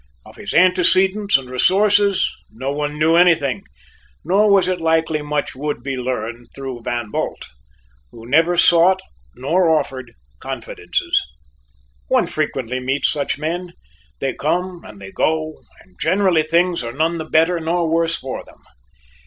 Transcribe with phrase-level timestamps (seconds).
[0.25, 3.61] Of his antecedents and resources, no one knew anything,
[4.25, 7.45] nor was it likely much would be learned through Van Bult,
[8.09, 8.99] who never sought
[9.35, 11.21] nor offered confidences.
[12.07, 13.73] One frequently meets such men.
[14.19, 18.43] They come and they go, and generally things are none the better nor worse for
[18.43, 18.57] them.